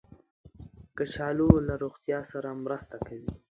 کچالو 0.97 1.49
له 1.67 1.73
روغتیا 1.83 2.19
سره 2.31 2.49
مرسته 2.65 2.95
کوي 3.07 3.31